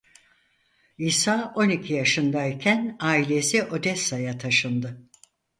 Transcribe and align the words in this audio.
Isa 0.97 1.53
on 1.55 1.69
iki 1.69 1.93
yaşındayken 1.93 2.97
ailesi 3.01 3.63
Odessa'ya 3.63 4.37
taşındı. 4.37 5.09